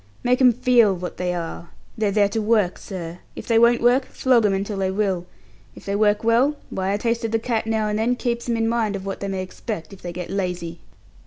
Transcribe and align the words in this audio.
Make 0.23 0.41
'em 0.41 0.51
feel 0.51 0.95
what 0.95 1.17
they 1.17 1.31
are. 1.31 1.69
They're 1.95 2.09
there 2.09 2.27
to 2.29 2.41
work, 2.41 2.79
sir. 2.79 3.19
If 3.35 3.45
they 3.47 3.59
won't 3.59 3.83
work, 3.83 4.05
flog 4.07 4.47
'em 4.47 4.53
until 4.55 4.77
they 4.77 4.89
will. 4.89 5.27
If 5.75 5.85
they 5.85 5.95
work 5.95 6.23
well 6.23 6.55
why 6.71 6.91
a 6.91 6.97
taste 6.97 7.23
of 7.23 7.29
the 7.29 7.37
cat 7.37 7.67
now 7.67 7.87
and 7.87 7.99
then 7.99 8.15
keeps 8.15 8.49
'em 8.49 8.57
in 8.57 8.67
mind 8.67 8.95
of 8.95 9.05
what 9.05 9.19
they 9.19 9.27
may 9.27 9.43
expect 9.43 9.93
if 9.93 10.01
they 10.01 10.11
get 10.11 10.31
lazy." 10.31 10.79